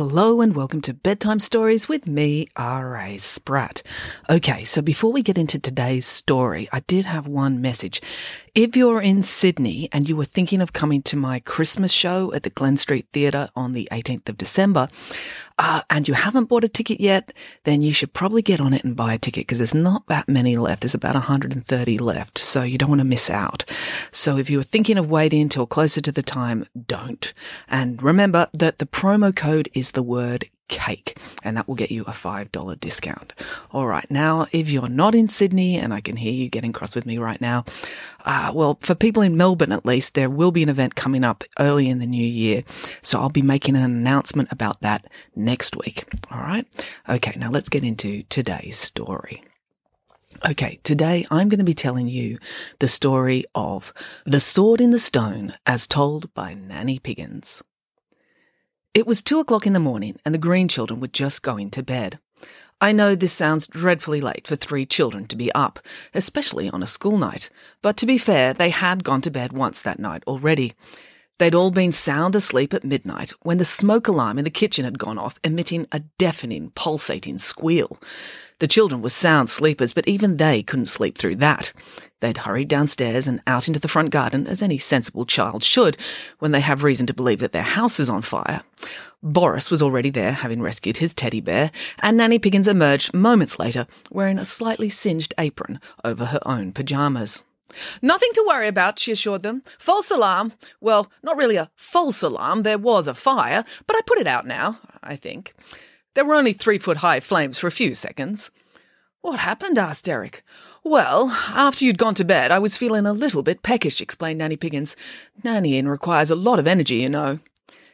[0.00, 3.18] Hello and welcome to Bedtime Stories with me, R.A.
[3.18, 3.82] Spratt.
[4.30, 8.00] Okay, so before we get into today's story, I did have one message.
[8.54, 12.42] If you're in Sydney and you were thinking of coming to my Christmas show at
[12.42, 14.88] the Glen Street Theatre on the 18th of December,
[15.56, 17.32] uh, and you haven't bought a ticket yet,
[17.62, 20.28] then you should probably get on it and buy a ticket because there's not that
[20.28, 20.82] many left.
[20.82, 23.64] There's about 130 left, so you don't want to miss out.
[24.10, 27.32] So if you were thinking of waiting until closer to the time, don't.
[27.68, 32.02] And remember that the promo code is the word cake, and that will get you
[32.02, 33.34] a $5 discount.
[33.72, 36.94] All right, now, if you're not in Sydney, and I can hear you getting cross
[36.94, 37.64] with me right now,
[38.24, 41.44] uh, well, for people in Melbourne at least, there will be an event coming up
[41.58, 42.64] early in the new year.
[43.02, 46.04] So I'll be making an announcement about that next week.
[46.30, 46.66] All right.
[47.08, 49.42] Okay, now let's get into today's story.
[50.48, 52.38] Okay, today I'm going to be telling you
[52.78, 53.92] the story of
[54.24, 57.62] The Sword in the Stone as told by Nanny Piggins.
[58.92, 61.82] It was two o'clock in the morning, and the Green children were just going to
[61.82, 62.18] bed.
[62.80, 65.78] I know this sounds dreadfully late for three children to be up,
[66.12, 67.50] especially on a school night,
[67.82, 70.72] but to be fair, they had gone to bed once that night already.
[71.40, 74.98] They'd all been sound asleep at midnight when the smoke alarm in the kitchen had
[74.98, 77.98] gone off, emitting a deafening, pulsating squeal.
[78.58, 81.72] The children were sound sleepers, but even they couldn't sleep through that.
[82.20, 85.96] They'd hurried downstairs and out into the front garden, as any sensible child should,
[86.40, 88.60] when they have reason to believe that their house is on fire.
[89.22, 91.70] Boris was already there, having rescued his teddy bear,
[92.00, 97.44] and Nanny Piggins emerged moments later, wearing a slightly singed apron over her own pyjamas.
[98.02, 99.62] Nothing to worry about, she assured them.
[99.78, 100.52] False alarm.
[100.80, 102.62] Well, not really a false alarm.
[102.62, 105.54] There was a fire, but I put it out now, I think.
[106.14, 108.50] There were only three foot high flames for a few seconds.
[109.20, 109.78] What happened?
[109.78, 110.42] asked Derek.
[110.82, 114.56] Well, after you'd gone to bed, I was feeling a little bit peckish, explained Nanny
[114.56, 114.96] Piggins.
[115.44, 117.38] Nannying requires a lot of energy, you know.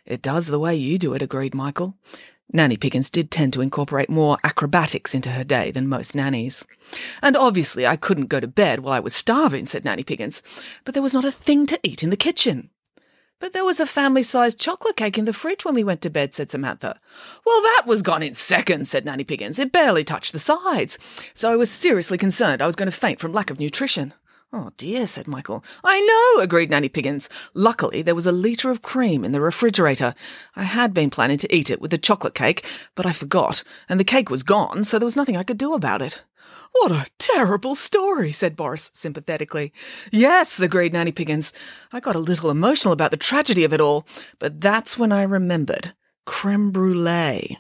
[0.04, 1.97] It does the way you do it, agreed Michael.
[2.52, 6.66] Nanny Piggins did tend to incorporate more acrobatics into her day than most nannies.
[7.22, 10.42] And obviously I couldn't go to bed while I was starving, said Nanny Piggins,
[10.84, 12.70] but there was not a thing to eat in the kitchen.
[13.38, 16.10] But there was a family sized chocolate cake in the fridge when we went to
[16.10, 16.98] bed, said Samantha.
[17.44, 19.58] Well, that was gone in seconds, said Nanny Piggins.
[19.58, 20.98] It barely touched the sides.
[21.34, 24.14] So I was seriously concerned I was going to faint from lack of nutrition.
[24.52, 25.64] Oh dear, said Michael.
[25.82, 27.28] I know, agreed Nanny Piggins.
[27.52, 30.14] Luckily, there was a litre of cream in the refrigerator.
[30.54, 32.64] I had been planning to eat it with the chocolate cake,
[32.94, 35.74] but I forgot, and the cake was gone, so there was nothing I could do
[35.74, 36.22] about it.
[36.72, 39.72] What a terrible story, said Boris sympathetically.
[40.12, 41.52] Yes, agreed Nanny Piggins.
[41.92, 44.06] I got a little emotional about the tragedy of it all,
[44.38, 45.94] but that's when I remembered.
[46.24, 47.58] Creme brulee.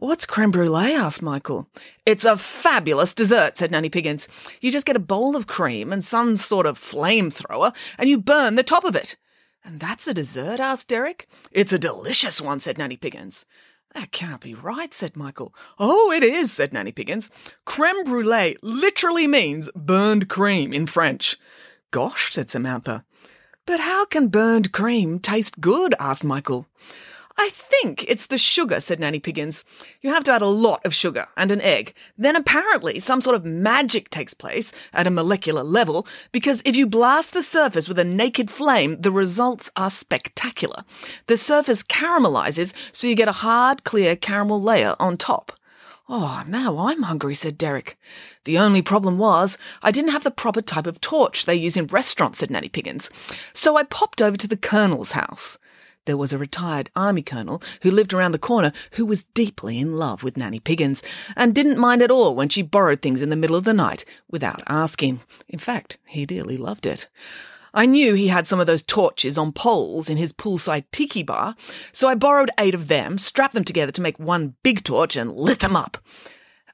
[0.00, 0.94] What's creme brulee?
[0.94, 1.68] asked Michael.
[2.06, 4.28] It's a fabulous dessert, said Nanny Piggins.
[4.62, 8.54] You just get a bowl of cream and some sort of flamethrower, and you burn
[8.54, 9.18] the top of it.
[9.62, 10.58] And that's a dessert?
[10.58, 11.28] asked Derek.
[11.52, 13.44] It's a delicious one, said Nanny Piggins.
[13.94, 15.54] That can't be right, said Michael.
[15.78, 17.30] Oh, it is, said Nanny Piggins.
[17.66, 21.36] Creme brulee literally means burned cream in French.
[21.90, 23.04] Gosh, said Samantha.
[23.66, 25.94] But how can burned cream taste good?
[26.00, 26.68] asked Michael.
[27.42, 29.64] I think it's the sugar, said Nanny Piggins.
[30.02, 31.94] You have to add a lot of sugar and an egg.
[32.18, 36.86] Then apparently some sort of magic takes place at a molecular level because if you
[36.86, 40.84] blast the surface with a naked flame, the results are spectacular.
[41.28, 45.52] The surface caramelizes so you get a hard, clear caramel layer on top.
[46.10, 47.98] Oh, now I'm hungry, said Derek.
[48.44, 51.86] The only problem was I didn't have the proper type of torch they use in
[51.86, 53.10] restaurants, said Nanny Piggins.
[53.54, 55.56] So I popped over to the Colonel's house
[56.10, 59.96] there was a retired army colonel who lived around the corner who was deeply in
[59.96, 61.04] love with Nanny Piggins
[61.36, 64.04] and didn't mind at all when she borrowed things in the middle of the night
[64.28, 65.20] without asking.
[65.48, 67.08] In fact, he dearly loved it.
[67.72, 71.54] I knew he had some of those torches on poles in his poolside tiki bar,
[71.92, 75.36] so I borrowed eight of them, strapped them together to make one big torch, and
[75.36, 75.96] lit them up.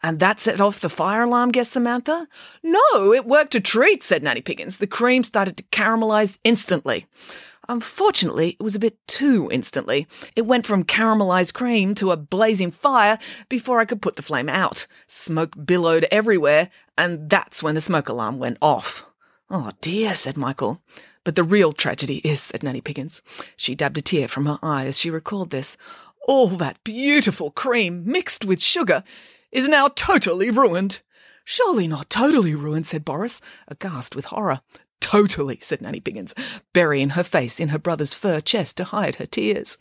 [0.03, 2.27] And that set off the fire alarm, guessed Samantha.
[2.63, 4.79] No, it worked a treat, said Nanny Piggins.
[4.79, 7.05] The cream started to caramelize instantly.
[7.69, 10.07] Unfortunately, it was a bit too instantly.
[10.35, 13.19] It went from caramelized cream to a blazing fire
[13.49, 14.87] before I could put the flame out.
[15.07, 19.05] Smoke billowed everywhere, and that's when the smoke alarm went off.
[19.51, 20.81] Oh dear, said Michael.
[21.25, 23.21] But the real tragedy is, said Nanny Piggins.
[23.57, 25.77] She dabbed a tear from her eye as she recalled this.
[26.29, 29.03] All that beautiful cream mixed with sugar
[29.51, 31.03] is now totally ruined.
[31.45, 34.61] Surely not totally ruined, said Boris, aghast with horror.
[35.07, 36.35] Totally, said Nanny Piggins,
[36.73, 39.79] burying her face in her brother's fur chest to hide her tears.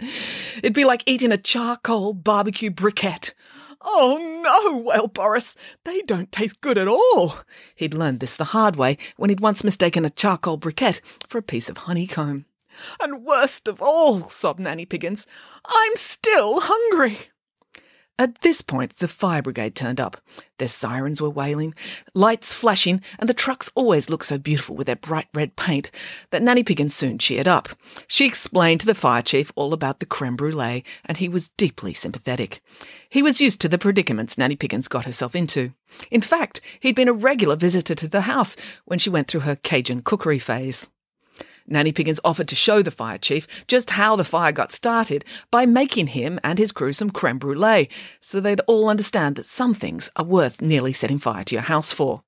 [0.57, 3.33] It'd be like eating a charcoal barbecue briquette.
[3.81, 5.55] Oh no, wailed Boris.
[5.83, 7.39] They don't taste good at all.
[7.73, 11.41] He'd learned this the hard way when he'd once mistaken a charcoal briquette for a
[11.41, 12.45] piece of honeycomb.
[13.01, 15.25] And worst of all, sobbed Nanny Piggins,
[15.65, 17.17] I'm still hungry.
[18.17, 20.15] At this point, the fire brigade turned up.
[20.57, 21.73] Their sirens were wailing,
[22.13, 25.91] lights flashing, and the trucks always looked so beautiful with their bright red paint
[26.29, 27.67] that Nanny Piggins soon cheered up.
[28.07, 31.93] She explained to the fire chief all about the creme brulee, and he was deeply
[31.93, 32.61] sympathetic.
[33.09, 35.73] He was used to the predicaments Nanny Piggins got herself into.
[36.09, 39.57] In fact, he'd been a regular visitor to the house when she went through her
[39.57, 40.89] Cajun cookery phase.
[41.67, 45.65] Nanny Piggins offered to show the fire chief just how the fire got started by
[45.65, 47.89] making him and his crew some creme brulee,
[48.19, 51.91] so they'd all understand that some things are worth nearly setting fire to your house
[51.91, 52.21] for.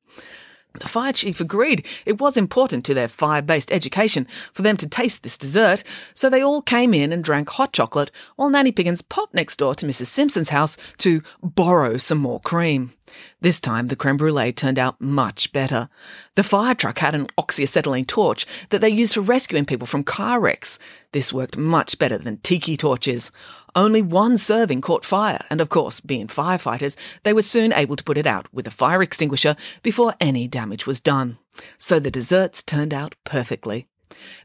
[0.79, 4.87] The fire chief agreed it was important to their fire based education for them to
[4.87, 5.83] taste this dessert,
[6.13, 9.75] so they all came in and drank hot chocolate while Nanny Piggins popped next door
[9.75, 10.07] to Mrs.
[10.07, 12.93] Simpson's house to borrow some more cream.
[13.39, 15.89] This time the creme brulee turned out much better.
[16.35, 20.39] The fire truck had an oxyacetylene torch that they used for rescuing people from car
[20.39, 20.77] wrecks.
[21.13, 23.31] This worked much better than tiki torches.
[23.77, 28.03] Only one serving caught fire, and of course, being firefighters, they were soon able to
[28.03, 31.37] put it out with a fire extinguisher before any damage was done.
[31.77, 33.87] So the desserts turned out perfectly.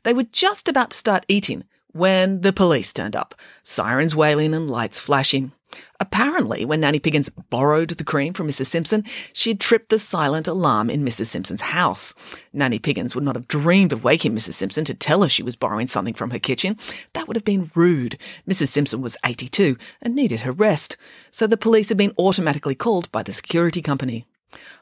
[0.02, 4.70] They were just about to start eating when the police turned up, sirens wailing and
[4.70, 5.52] lights flashing.
[6.00, 8.66] Apparently, when Nanny Piggins borrowed the cream from Mrs.
[8.66, 11.26] Simpson, she had tripped the silent alarm in Mrs.
[11.26, 12.14] Simpson's house.
[12.52, 14.54] Nanny Piggins would not have dreamed of waking Mrs.
[14.54, 16.78] Simpson to tell her she was borrowing something from her kitchen.
[17.12, 18.18] That would have been rude.
[18.48, 18.68] Mrs.
[18.68, 20.96] Simpson was 82 and needed her rest,
[21.30, 24.26] so the police had been automatically called by the security company.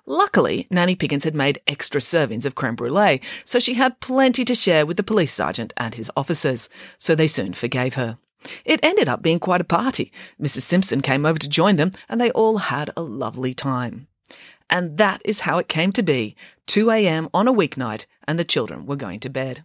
[0.06, 4.54] Luckily, Nanny Piggins had made extra servings of creme brulee, so she had plenty to
[4.54, 8.18] share with the police sergeant and his officers, so they soon forgave her.
[8.64, 10.12] It ended up being quite a party.
[10.40, 10.62] Mrs.
[10.62, 14.08] Simpson came over to join them, and they all had a lovely time.
[14.68, 17.28] And that is how it came to be 2 a.m.
[17.34, 19.64] on a weeknight, and the children were going to bed.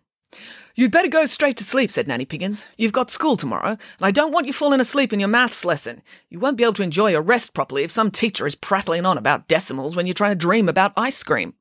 [0.77, 2.65] You'd better go straight to sleep, said Nanny Piggins.
[2.77, 6.01] You've got school tomorrow, and I don't want you falling asleep in your maths lesson.
[6.29, 9.17] You won't be able to enjoy your rest properly if some teacher is prattling on
[9.17, 11.53] about decimals when you're trying to dream about ice cream.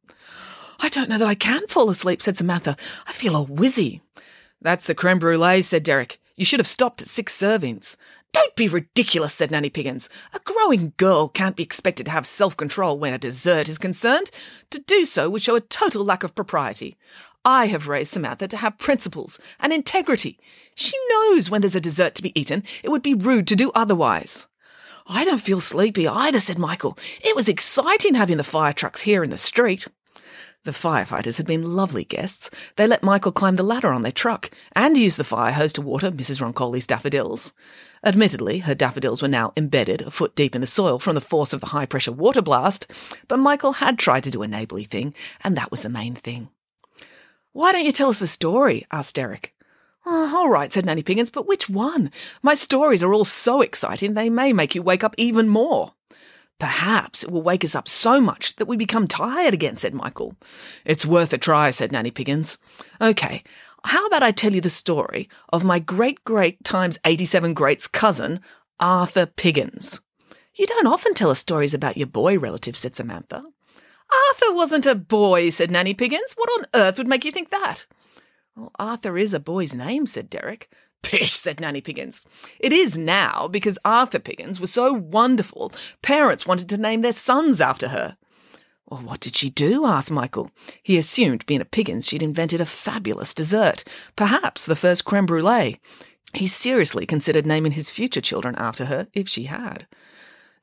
[0.80, 2.76] I don't know that I can fall asleep, said Samantha.
[3.06, 4.00] I feel all wizzy.
[4.60, 6.18] That's the creme brulee, said Derek.
[6.36, 7.96] You should have stopped at six servings.
[8.32, 10.08] Don't be ridiculous, said Nanny Piggins.
[10.32, 14.30] A growing girl can't be expected to have self control when a dessert is concerned.
[14.70, 16.96] To do so would show a total lack of propriety.
[17.44, 20.38] I have raised Samantha to have principles and integrity.
[20.74, 23.70] She knows when there's a dessert to be eaten, it would be rude to do
[23.74, 24.48] otherwise.
[25.06, 26.98] I don't feel sleepy either, said Michael.
[27.20, 29.86] It was exciting having the fire trucks here in the street.
[30.64, 32.48] The firefighters had been lovely guests.
[32.76, 35.82] They let Michael climb the ladder on their truck and use the fire hose to
[35.82, 36.40] water Mrs.
[36.40, 37.52] Roncoli's daffodils.
[38.02, 41.52] Admittedly, her daffodils were now embedded a foot deep in the soil from the force
[41.52, 42.90] of the high pressure water blast,
[43.28, 46.48] but Michael had tried to do a neighbourly thing, and that was the main thing.
[47.52, 48.86] Why don't you tell us a story?
[48.90, 49.54] asked Derek.
[50.06, 52.10] Oh, all right, said Nanny Piggins, but which one?
[52.42, 55.92] My stories are all so exciting they may make you wake up even more.
[56.58, 60.36] Perhaps it will wake us up so much that we become tired again, said Michael.
[60.84, 62.58] It's worth a try, said Nanny Piggins.
[63.00, 63.42] Okay,
[63.84, 68.40] how about I tell you the story of my great great times 87 greats cousin,
[68.80, 70.00] Arthur Piggins?
[70.54, 73.42] You don't often tell us stories about your boy relatives, said Samantha.
[74.30, 76.34] Arthur wasn't a boy, said Nanny Piggins.
[76.36, 77.86] What on earth would make you think that?
[78.56, 80.68] Well, Arthur is a boy's name, said Derek.
[81.04, 82.26] Pish, said Nanny Piggins.
[82.58, 87.60] It is now because Arthur Piggins was so wonderful, parents wanted to name their sons
[87.60, 88.16] after her.
[88.86, 89.86] Well, what did she do?
[89.86, 90.50] asked Michael.
[90.82, 93.84] He assumed, being a Piggins, she'd invented a fabulous dessert,
[94.14, 95.80] perhaps the first creme brulee.
[96.34, 99.86] He seriously considered naming his future children after her, if she had.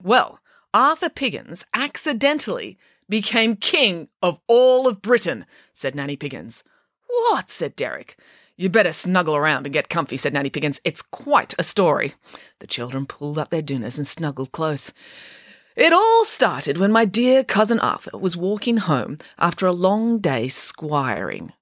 [0.03, 0.39] Well,
[0.74, 2.77] Arthur Piggins accidentally
[3.10, 6.63] became king of all of Britain, said Nanny Piggins.
[7.07, 7.50] What?
[7.50, 8.17] said Derek.
[8.62, 10.80] You better snuggle around and get comfy, said Nanny Piggins.
[10.86, 12.13] It's quite a story.
[12.60, 14.94] The children pulled up their dinners and snuggled close.
[15.75, 20.48] It all started when my dear cousin Arthur was walking home after a long day
[20.48, 21.53] squiring.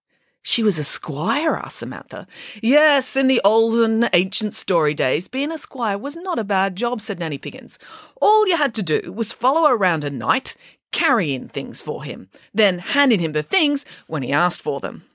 [0.42, 2.28] She was a squire, asked Samantha.
[2.62, 7.00] Yes, in the olden ancient story days, being a squire was not a bad job,
[7.00, 7.80] said Nanny Piggins.
[8.20, 10.58] All you had to do was follow around a knight,
[10.92, 15.06] carrying things for him, then handing him the things when he asked for them.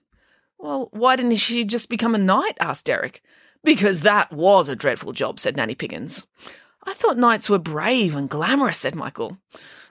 [0.64, 2.56] Well, why didn't she just become a knight?
[2.58, 3.22] asked Derek.
[3.64, 6.26] Because that was a dreadful job, said Nanny Piggins.
[6.84, 9.36] I thought knights were brave and glamorous, said Michael.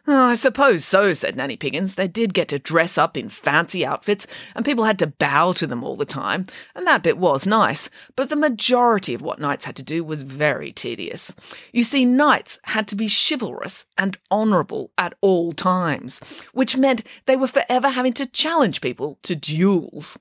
[0.07, 1.93] Oh, I suppose so, said Nanny Piggins.
[1.93, 4.25] They did get to dress up in fancy outfits,
[4.55, 7.87] and people had to bow to them all the time, and that bit was nice.
[8.15, 11.35] But the majority of what knights had to do was very tedious.
[11.71, 16.19] You see, knights had to be chivalrous and honourable at all times,
[16.51, 20.17] which meant they were forever having to challenge people to duels.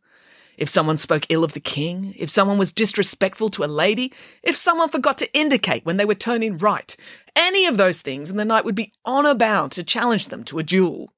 [0.63, 4.13] If someone spoke ill of the king, if someone was disrespectful to a lady,
[4.45, 6.97] if someone forgot to indicate when they were turning right,
[7.35, 10.61] any of those things, and the knight would be honour bound to challenge them to
[10.61, 11.13] a duel.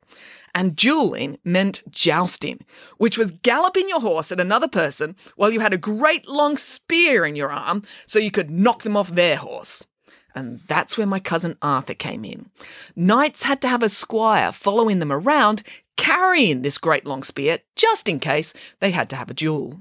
[0.54, 2.64] And dueling meant jousting,
[2.96, 7.26] which was galloping your horse at another person while you had a great long spear
[7.26, 9.86] in your arm so you could knock them off their horse.
[10.34, 12.50] And that's where my cousin Arthur came in.
[12.96, 15.62] Knights had to have a squire following them around,
[15.96, 19.80] carrying this great long spear, just in case they had to have a duel.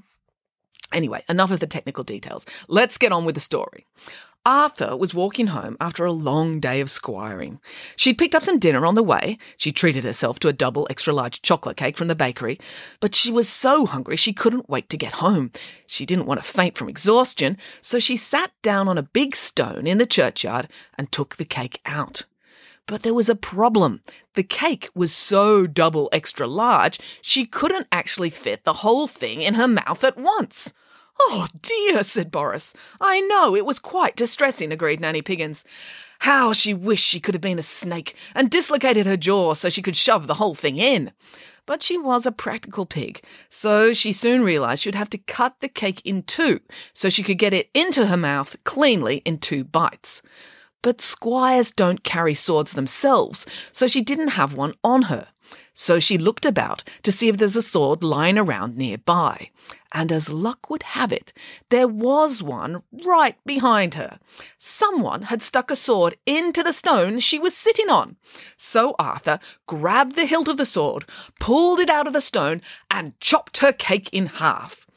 [0.92, 2.46] Anyway, enough of the technical details.
[2.68, 3.88] Let's get on with the story.
[4.46, 7.62] Arthur was walking home after a long day of squiring.
[7.96, 9.38] She'd picked up some dinner on the way.
[9.56, 12.60] She treated herself to a double extra large chocolate cake from the bakery,
[13.00, 15.52] but she was so hungry she couldn't wait to get home.
[15.88, 19.88] She didn't want to faint from exhaustion, so she sat down on a big stone
[19.88, 22.26] in the churchyard and took the cake out.
[22.86, 24.02] But there was a problem.
[24.34, 29.54] The cake was so double extra large, she couldn't actually fit the whole thing in
[29.54, 30.74] her mouth at once.
[31.20, 32.74] Oh dear, said Boris.
[33.00, 35.64] I know, it was quite distressing, agreed Nanny Piggins.
[36.20, 39.82] How she wished she could have been a snake and dislocated her jaw so she
[39.82, 41.12] could shove the whole thing in.
[41.66, 45.70] But she was a practical pig, so she soon realized she'd have to cut the
[45.70, 46.60] cake in two
[46.94, 50.22] so she could get it into her mouth cleanly in two bites.
[50.82, 55.30] But squires don't carry swords themselves, so she didn't have one on her.
[55.74, 59.50] So she looked about to see if there's a sword lying around nearby.
[59.94, 61.32] And as luck would have it,
[61.70, 64.20] there was one right behind her.
[64.58, 68.16] Someone had stuck a sword into the stone she was sitting on.
[68.58, 71.06] So Arthur grabbed the hilt of the sword,
[71.40, 74.88] pulled it out of the stone, and chopped her cake in half.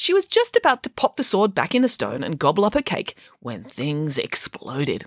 [0.00, 2.72] She was just about to pop the sword back in the stone and gobble up
[2.72, 5.04] her cake when things exploded.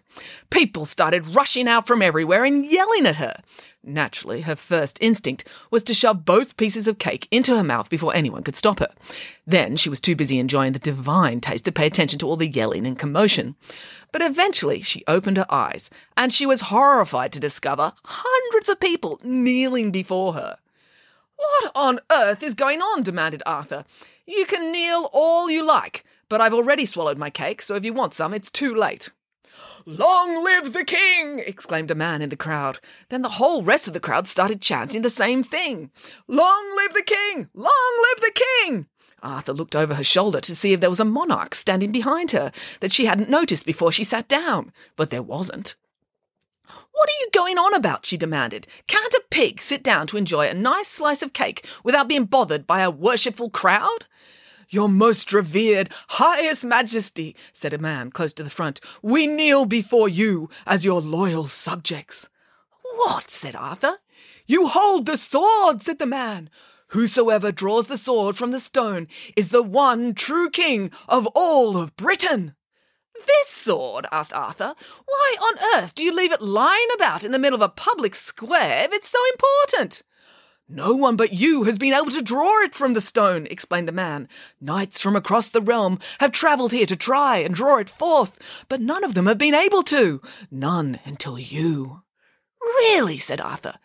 [0.51, 3.41] People started rushing out from everywhere and yelling at her.
[3.83, 8.15] Naturally, her first instinct was to shove both pieces of cake into her mouth before
[8.15, 8.89] anyone could stop her.
[9.47, 12.47] Then she was too busy enjoying the divine taste to pay attention to all the
[12.47, 13.55] yelling and commotion.
[14.11, 19.19] But eventually she opened her eyes, and she was horrified to discover hundreds of people
[19.23, 20.59] kneeling before her.
[21.35, 23.03] What on earth is going on?
[23.03, 23.85] demanded Arthur.
[24.25, 27.93] You can kneel all you like, but I've already swallowed my cake, so if you
[27.93, 29.11] want some, it's too late.
[29.85, 31.39] Long live the king!
[31.39, 32.79] exclaimed a man in the crowd.
[33.09, 35.91] Then the whole rest of the crowd started chanting the same thing.
[36.27, 37.49] Long live the king!
[37.53, 38.87] Long live the king!
[39.21, 42.51] Arthur looked over her shoulder to see if there was a monarch standing behind her
[42.79, 45.75] that she hadn't noticed before she sat down, but there wasn't.
[46.91, 48.05] What are you going on about?
[48.05, 48.67] she demanded.
[48.87, 52.65] Can't a pig sit down to enjoy a nice slice of cake without being bothered
[52.65, 54.05] by a worshipful crowd?
[54.69, 60.07] Your most revered, highest majesty, said a man close to the front, we kneel before
[60.07, 62.29] you as your loyal subjects.
[62.95, 63.29] What?
[63.29, 63.97] said Arthur.
[64.45, 66.49] You hold the sword, said the man.
[66.87, 71.95] Whosoever draws the sword from the stone is the one true king of all of
[71.95, 72.55] Britain.
[73.25, 74.05] This sword?
[74.11, 74.75] asked Arthur.
[75.05, 78.15] Why on earth do you leave it lying about in the middle of a public
[78.15, 80.03] square if it's so important?
[80.69, 83.91] No one but you has been able to draw it from the stone, explained the
[83.91, 84.29] man.
[84.61, 88.39] Knights from across the realm have travelled here to try and draw it forth,
[88.69, 90.21] but none of them have been able to.
[90.49, 92.03] None until you.
[92.61, 93.75] Really, said Arthur.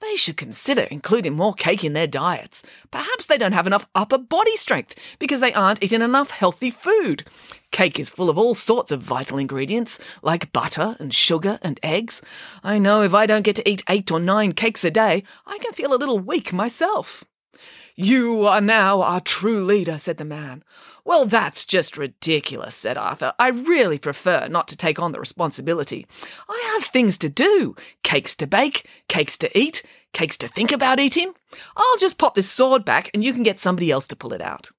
[0.00, 2.62] They should consider including more cake in their diets.
[2.90, 7.24] Perhaps they don't have enough upper body strength because they aren't eating enough healthy food.
[7.72, 12.22] Cake is full of all sorts of vital ingredients, like butter and sugar and eggs.
[12.62, 15.58] I know if I don't get to eat eight or nine cakes a day, I
[15.58, 17.24] can feel a little weak myself.
[18.00, 20.62] You are now our true leader, said the man.
[21.04, 23.32] Well, that's just ridiculous, said Arthur.
[23.40, 26.06] I really prefer not to take on the responsibility.
[26.48, 27.74] I have things to do
[28.04, 31.32] cakes to bake, cakes to eat, cakes to think about eating.
[31.76, 34.40] I'll just pop this sword back and you can get somebody else to pull it
[34.40, 34.70] out.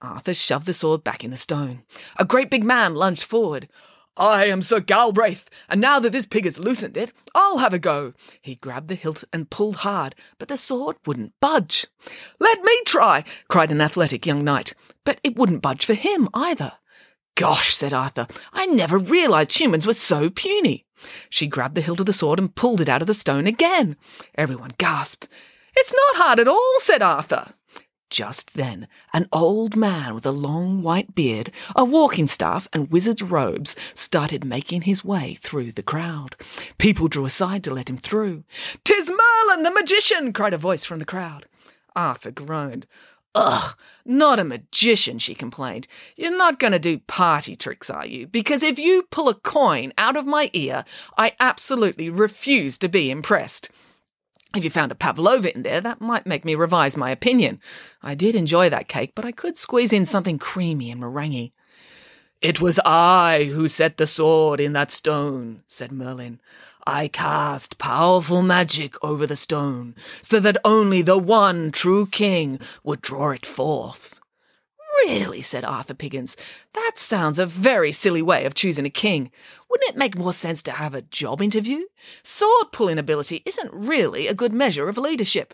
[0.00, 1.82] Arthur shoved the sword back in the stone.
[2.16, 3.68] A great big man lunged forward.
[4.16, 7.80] I am Sir Galbraith, and now that this pig has loosened it, I'll have a
[7.80, 8.12] go.
[8.40, 11.86] He grabbed the hilt and pulled hard, but the sword wouldn't budge.
[12.38, 16.74] Let me try, cried an athletic young knight, but it wouldn't budge for him either.
[17.34, 20.86] Gosh, said Arthur, I never realized humans were so puny.
[21.28, 23.96] She grabbed the hilt of the sword and pulled it out of the stone again.
[24.36, 25.28] Everyone gasped.
[25.76, 27.54] It's not hard at all, said Arthur.
[28.14, 33.24] Just then, an old man with a long white beard, a walking staff, and wizard's
[33.24, 36.36] robes started making his way through the crowd.
[36.78, 38.44] People drew aside to let him through.
[38.84, 41.46] "'Tis Merlin the magician!' cried a voice from the crowd.
[41.96, 42.86] Arthur groaned.
[43.34, 45.88] Ugh, not a magician, she complained.
[46.16, 48.28] You're not going to do party tricks, are you?
[48.28, 50.84] Because if you pull a coin out of my ear,
[51.18, 53.70] I absolutely refuse to be impressed.
[54.54, 57.60] If you found a pavlova in there, that might make me revise my opinion.
[58.02, 61.50] I did enjoy that cake, but I could squeeze in something creamy and meringue.
[62.40, 66.40] It was I who set the sword in that stone, said Merlin.
[66.86, 73.00] I cast powerful magic over the stone, so that only the one true king would
[73.00, 74.13] draw it forth.
[75.06, 76.34] Really, said Arthur Piggins,
[76.72, 79.30] that sounds a very silly way of choosing a king.
[79.68, 81.82] Wouldn't it make more sense to have a job interview?
[82.22, 85.52] Sword pulling ability isn't really a good measure of leadership.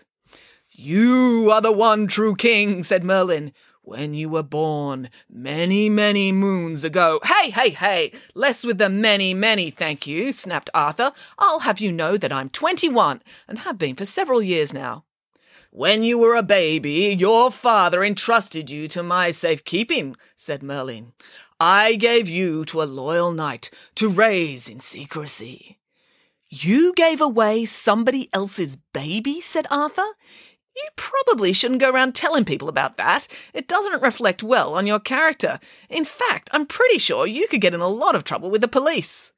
[0.71, 3.52] You are the one true king, said Merlin.
[3.83, 7.19] When you were born, many, many moons ago.
[7.25, 8.12] Hey, hey, hey!
[8.37, 11.11] Less with the many, many, thank you, snapped Arthur.
[11.40, 15.07] I'll have you know that I'm 21 and have been for several years now.
[15.73, 21.12] When you were a baby, your father entrusted you to my safekeeping, said Merlin.
[21.61, 25.79] I gave you to a loyal knight to raise in secrecy.
[26.49, 30.09] You gave away somebody else's baby, said Arthur.
[30.75, 33.29] You probably shouldn't go around telling people about that.
[33.55, 35.61] It doesn't reflect well on your character.
[35.89, 38.67] In fact, I'm pretty sure you could get in a lot of trouble with the
[38.67, 39.33] police.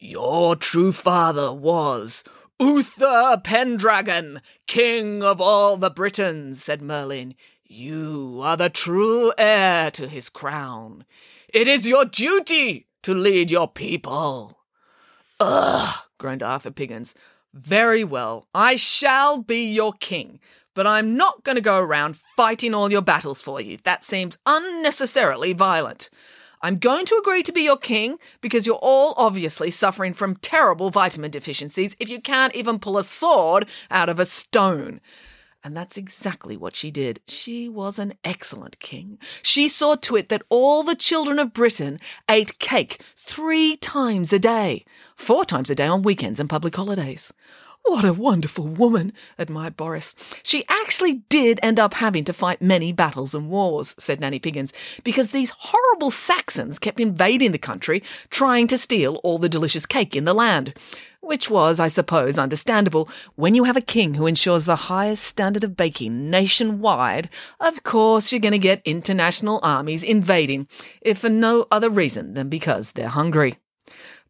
[0.00, 2.24] Your true father was
[2.60, 7.34] Uther Pendragon, king of all the Britons, said Merlin.
[7.64, 11.06] You are the true heir to his crown.
[11.48, 14.58] It is your duty to lead your people.
[15.40, 17.14] Ugh, groaned Arthur Piggins.
[17.54, 20.38] Very well, I shall be your king,
[20.74, 23.78] but I'm not going to go around fighting all your battles for you.
[23.84, 26.10] That seems unnecessarily violent.
[26.62, 30.90] I'm going to agree to be your king because you're all obviously suffering from terrible
[30.90, 35.00] vitamin deficiencies if you can't even pull a sword out of a stone.
[35.62, 37.20] And that's exactly what she did.
[37.28, 39.18] She was an excellent king.
[39.42, 44.38] She saw to it that all the children of Britain ate cake three times a
[44.38, 44.84] day,
[45.16, 47.32] four times a day on weekends and public holidays.
[47.84, 50.14] What a wonderful woman, admired Boris.
[50.42, 54.72] She actually did end up having to fight many battles and wars, said Nanny Piggins,
[55.02, 60.14] because these horrible Saxons kept invading the country, trying to steal all the delicious cake
[60.14, 60.74] in the land.
[61.20, 63.08] Which was, I suppose, understandable.
[63.34, 68.30] When you have a king who ensures the highest standard of baking nationwide, of course
[68.30, 70.68] you're going to get international armies invading,
[71.00, 73.58] if for no other reason than because they're hungry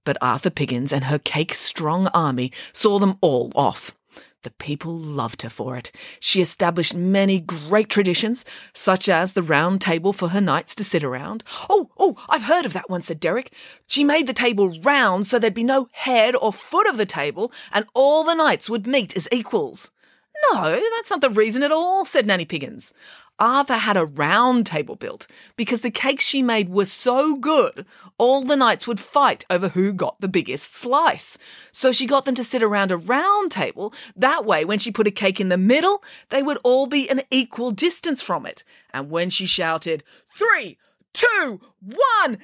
[0.05, 3.95] but Arthur Piggins and her cake strong army saw them all off.
[4.43, 5.93] The people loved her for it.
[6.19, 11.05] She established many great traditions, such as the round table for her knights to sit
[11.05, 11.45] around.
[11.69, 13.53] Oh, oh, I've heard of that one, said Derek.
[13.87, 17.53] She made the table round so there'd be no head or foot of the table,
[17.71, 19.91] and all the knights would meet as equals.
[20.53, 22.95] No, that's not the reason at all, said Nanny Piggins.
[23.41, 25.27] Arthur had a round table built
[25.57, 27.87] because the cakes she made were so good,
[28.19, 31.39] all the knights would fight over who got the biggest slice.
[31.73, 33.95] So she got them to sit around a round table.
[34.15, 37.23] That way, when she put a cake in the middle, they would all be an
[37.31, 38.63] equal distance from it.
[38.93, 40.77] And when she shouted, three,
[41.13, 42.39] two, one,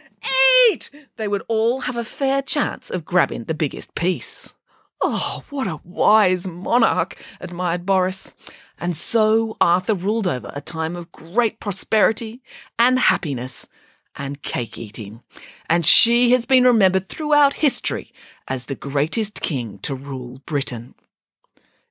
[0.71, 4.56] eat, they would all have a fair chance of grabbing the biggest piece.
[5.03, 8.35] Oh, what a wise monarch, admired Boris.
[8.79, 12.43] And so Arthur ruled over a time of great prosperity
[12.79, 13.69] and happiness
[14.17, 15.23] and cake eating.
[15.69, 18.13] And she has been remembered throughout history
[18.49, 20.95] as the greatest king to rule Britain.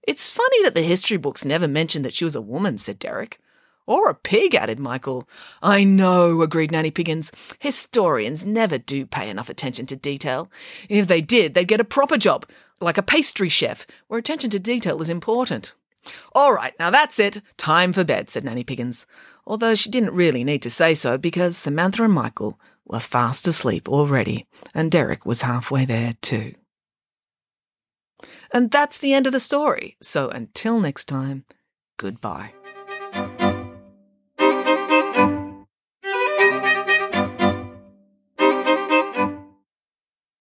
[0.07, 3.39] It's funny that the history books never mention that she was a woman, said Derek.
[3.87, 5.29] Or a pig, added Michael.
[5.61, 7.31] I know, agreed Nanny Piggins.
[7.59, 10.51] Historians never do pay enough attention to detail.
[10.89, 12.47] If they did, they'd get a proper job,
[12.79, 15.75] like a pastry chef, where attention to detail is important.
[16.33, 17.41] All right, now that's it.
[17.57, 19.05] Time for bed, said Nanny Piggins,
[19.45, 23.89] although she didn't really need to say so because Samantha and Michael were fast asleep
[23.89, 26.53] already, and Derek was halfway there too.
[28.53, 31.45] And that's the end of the story, so until next time,
[31.97, 32.53] goodbye.